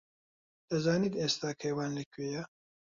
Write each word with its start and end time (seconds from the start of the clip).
دەزانیت 0.69 1.13
ئێستا 1.19 1.49
کەیوان 1.61 1.91
لەکوێیە؟ 1.99 2.43